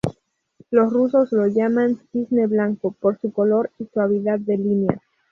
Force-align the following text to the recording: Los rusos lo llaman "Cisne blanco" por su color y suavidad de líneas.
Los 0.71 0.91
rusos 0.93 1.31
lo 1.31 1.45
llaman 1.45 1.99
"Cisne 2.11 2.47
blanco" 2.47 2.89
por 2.99 3.19
su 3.19 3.31
color 3.31 3.69
y 3.77 3.85
suavidad 3.85 4.39
de 4.39 4.57
líneas. 4.57 4.99